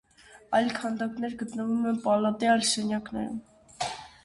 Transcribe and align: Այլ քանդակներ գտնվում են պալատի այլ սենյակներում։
Այլ 0.59 0.71
քանդակներ 0.77 1.35
գտնվում 1.43 1.85
են 1.91 2.01
պալատի 2.07 2.51
այլ 2.55 2.67
սենյակներում։ 2.73 3.39